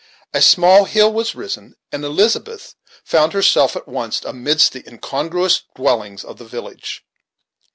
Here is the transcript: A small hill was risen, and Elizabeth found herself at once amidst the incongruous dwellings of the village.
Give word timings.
A 0.33 0.41
small 0.41 0.85
hill 0.85 1.13
was 1.13 1.35
risen, 1.35 1.75
and 1.91 2.03
Elizabeth 2.03 2.73
found 3.03 3.33
herself 3.33 3.75
at 3.75 3.87
once 3.87 4.25
amidst 4.25 4.73
the 4.73 4.83
incongruous 4.89 5.61
dwellings 5.75 6.23
of 6.25 6.39
the 6.39 6.45
village. 6.45 7.03